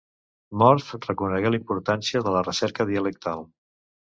[0.61, 3.47] Morf reconegué la importància de la recerca dialectal.